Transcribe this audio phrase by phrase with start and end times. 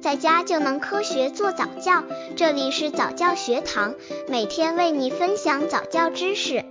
[0.00, 2.02] 在家就能科学做早教。
[2.34, 3.94] 这里是早教学堂，
[4.28, 6.64] 每天为你分享早教知识。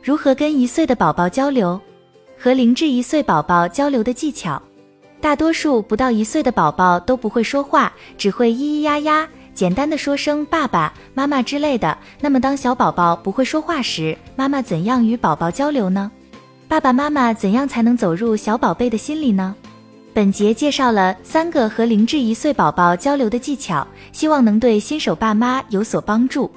[0.00, 1.80] 如何跟一岁的宝宝交流？
[2.38, 4.62] 和零至一岁宝宝交流的技巧。
[5.20, 9.28] 大多数不到一岁的宝宝都不会说话，只会咿咿呀呀。
[9.52, 11.98] 简单的说声爸爸妈妈之类的。
[12.20, 16.12] 那么当小宝宝不会说话时，妈妈怎样与宝宝交流呢？
[16.68, 19.54] 爸爸妈妈怎样才能走入小宝贝的心里呢？
[20.12, 26.50] 本节介绍了三个和零至一岁宝宝交流的技巧，希望能对新手爸妈有所帮助。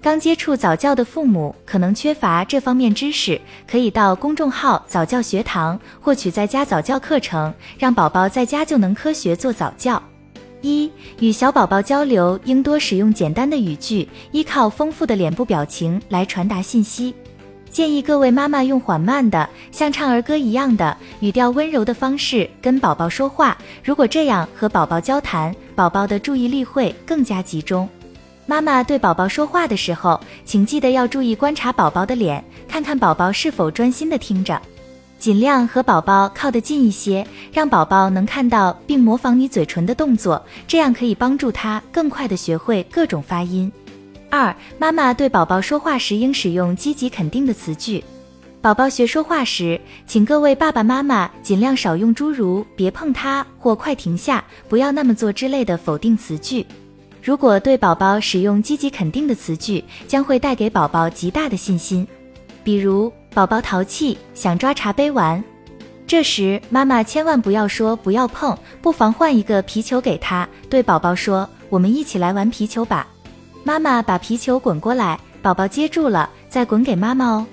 [0.00, 10.00] 刚接触早教的父母可能缺乏这方面知识，可以到公众号早教学堂获取在家早教课程，让宝宝在家就能科学做早教。
[10.62, 17.12] 一与小宝宝交流，应多使用简单的语句，依靠丰富的脸部表情来传达信息。
[17.70, 23.56] 建议各位妈妈用缓慢的，像唱儿歌一样的语调温柔的方式跟宝宝说话。
[23.84, 27.88] 如果这样和宝宝交谈，宝宝的注意力会更加集中。
[28.46, 34.60] 妈妈对宝宝说话的时候，请记得要注意观察宝宝的脸，看看宝宝是否专心的听着。
[35.18, 43.70] 尽量和宝宝靠得近一些，让宝宝能看到并模仿你嘴唇的动作，这样可以帮助他更快的学会各种发音。
[44.30, 48.02] 二、妈妈对宝宝说话时应使用积极肯定的词句。
[48.60, 56.66] 宝宝学说话时，请各位爸爸妈妈尽量少用诸如“别碰它”或“快停下”“不要那么做”之类的否定词句。
[57.22, 62.06] 如果对宝宝使用积极肯定的词句，将会带给宝宝极大的信心。
[62.64, 63.12] 比如。
[63.34, 65.44] 宝宝淘气，想抓茶杯玩，
[66.08, 73.06] 这时妈妈千万不要说不要碰，不妨换一个皮球给他，对宝宝说：“我们一起来玩皮球吧。”
[73.64, 77.46] 妈妈把皮球滚过来，宝宝接住了，再滚给妈妈哦。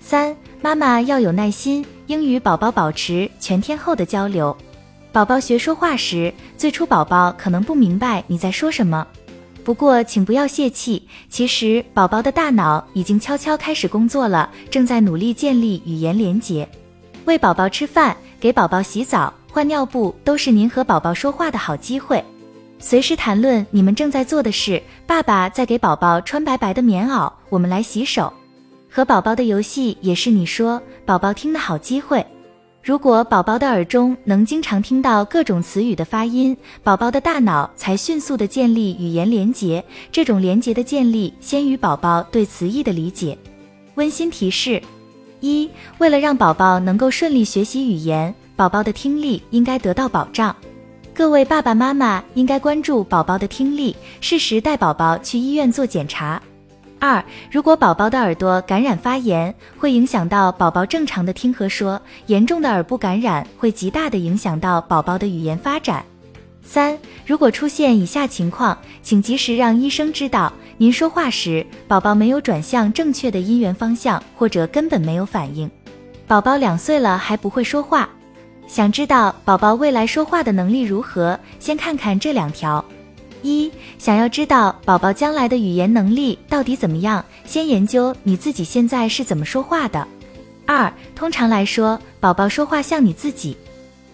[0.00, 4.54] 三，妈妈要有耐心，应与宝宝保持全天候的交流。
[5.10, 9.06] 宝宝学说话时，最初宝宝可能不明白你在说什么。
[9.64, 11.02] 不过，请不要泄气。
[11.30, 16.68] 其实，宝宝的大脑已经悄悄开始工作了，正在努力建立语言连结。
[17.24, 22.22] 喂宝宝吃饭、给宝宝洗澡、换尿布，都是您和宝宝说话的好机会。
[22.78, 24.82] 随时谈论你们正在做的事。
[25.06, 28.32] 爸爸在给宝宝穿白白的棉袄，我们来洗手。
[28.90, 32.24] 和宝宝的游戏也是你说宝宝听的好机会。
[32.82, 39.82] 如果宝宝的耳中能经常听到各种词语的发音，宝宝的大脑才迅速的建立语言连结。
[40.12, 43.36] 这种连结的建立，先于宝宝对词义的理解。
[43.94, 44.82] 温馨提示：
[45.40, 50.54] 一、为了让宝宝能够顺利学习语言，宝宝的听力应该得到保障。
[51.14, 56.42] 各位爸爸妈妈应该关注宝宝的听力，适时带宝宝去医院做检查。
[56.98, 66.04] 二，如果宝宝的耳朵感染发炎，会影响到宝宝正常的听和说，严重的耳部感染会极大的影响到宝宝的语言发展。
[66.64, 75.70] 三，如果出现以下情况，请及时让医生知道，您说话时宝宝没有转向正确的音源方向，或者根本没有反应。
[76.26, 78.08] 宝宝两岁了还不会说话，
[78.66, 81.38] 想知道宝宝未来说话的能力如何？
[81.60, 82.84] 先看看这两条。
[83.42, 90.06] 一想要知道宝宝将来的语言能力到底怎么样，先研究你自己现在是怎么说话的。
[90.66, 93.56] 二通常来说，宝宝说话像你自己。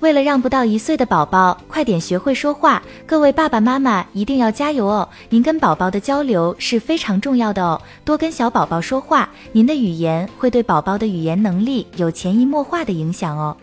[0.00, 5.09] 为了让不到一岁的宝宝快点学会说话，各位爸爸妈妈一定要加油哦！
[5.28, 13.56] 您跟宝宝的交流是非常重要的哦，多跟小宝宝说话，您的语言会对宝宝的语言能力有潜移默化的影响哦。